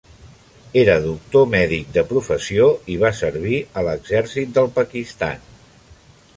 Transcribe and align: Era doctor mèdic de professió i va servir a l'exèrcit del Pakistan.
Era 0.83 0.95
doctor 1.03 1.45
mèdic 1.51 1.91
de 1.97 2.05
professió 2.13 2.69
i 2.95 2.97
va 3.05 3.13
servir 3.21 3.59
a 3.83 3.87
l'exèrcit 3.89 4.59
del 4.59 4.73
Pakistan. 4.81 5.49